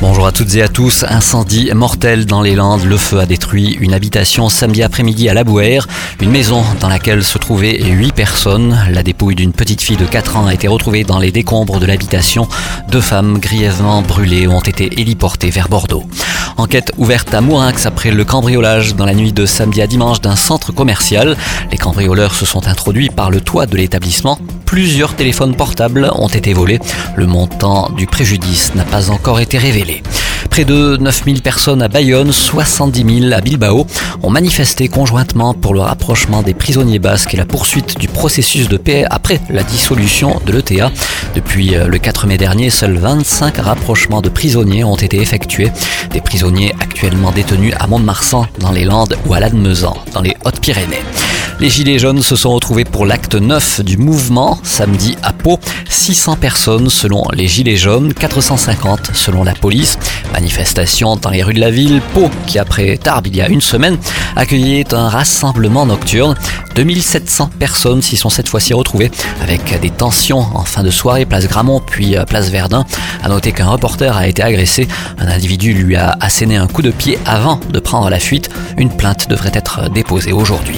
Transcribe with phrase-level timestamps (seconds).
[0.00, 1.04] Bonjour à toutes et à tous.
[1.08, 2.84] Incendie mortel dans les Landes.
[2.84, 5.86] Le feu a détruit une habitation samedi après-midi à La Bouère.
[6.20, 8.78] Une maison dans laquelle se trouvaient huit personnes.
[8.90, 11.86] La dépouille d'une petite fille de 4 ans a été retrouvée dans les décombres de
[11.86, 12.48] l'habitation.
[12.88, 16.04] Deux femmes grièvement brûlées ont été héliportées vers Bordeaux.
[16.56, 20.36] Enquête ouverte à Mourinx après le cambriolage dans la nuit de samedi à dimanche d'un
[20.36, 21.36] centre commercial.
[21.70, 24.38] Les cambrioleurs se sont introduits par le toit de l'établissement.
[24.66, 26.80] Plusieurs téléphones portables ont été volés.
[27.16, 30.02] Le montant du préjudice n'a pas encore été révélé.
[30.50, 33.86] Près de 9000 personnes à Bayonne, 70 000 à Bilbao
[34.22, 38.76] ont manifesté conjointement pour le rapprochement des prisonniers basques et la poursuite du processus de
[38.76, 40.92] paix après la dissolution de l'ETA.
[41.34, 45.72] Depuis euh, le 4 mai dernier, seuls 25 rapprochements de prisonniers ont été effectués.
[46.12, 51.02] Des prisonniers actuellement détenus à Mont-de-Marsan dans les Landes ou à Lannemezan dans les Hautes-Pyrénées.
[51.64, 55.58] Les Gilets jaunes se sont retrouvés pour l'acte 9 du mouvement samedi à Pau.
[55.88, 59.98] 600 personnes selon les Gilets jaunes, 450 selon la police.
[60.34, 62.02] Manifestation dans les rues de la ville.
[62.12, 63.96] Pau, qui après Tarbes il y a une semaine,
[64.36, 66.34] accueillait un rassemblement nocturne.
[66.74, 71.48] 2700 personnes s'y sont cette fois-ci retrouvées avec des tensions en fin de soirée, place
[71.48, 72.84] Gramont puis euh, place Verdun.
[73.22, 74.86] À noter qu'un reporter a été agressé.
[75.16, 78.50] Un individu lui a asséné un coup de pied avant de prendre la fuite.
[78.76, 80.76] Une plainte devrait être déposée aujourd'hui.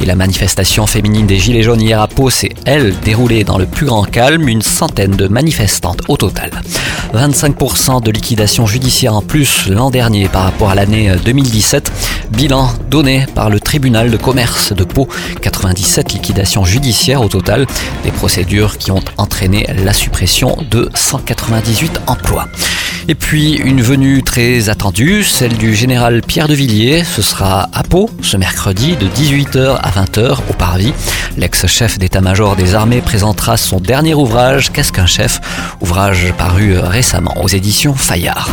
[0.00, 3.66] Et la manifestation féminine des Gilets jaunes hier à Pau s'est, elle, déroulée dans le
[3.66, 6.50] plus grand calme, une centaine de manifestantes au total.
[7.14, 11.92] 25% de liquidation judiciaire en plus l'an dernier par rapport à l'année 2017.
[12.30, 15.08] Bilan donné par le tribunal de commerce de Pau.
[15.40, 17.66] 97 liquidations judiciaires au total.
[18.04, 22.48] Des procédures qui ont entraîné la suppression de 198 emplois.
[23.08, 27.04] Et puis une venue très attendue, celle du général Pierre de Villiers.
[27.04, 30.92] Ce sera à Pau ce mercredi de 18h à 20h au Parvis.
[31.36, 35.40] L'ex-chef d'état-major des armées présentera son dernier ouvrage Qu'est-ce qu'un chef?
[35.80, 38.48] Ouvrage paru récemment aux éditions Fayard.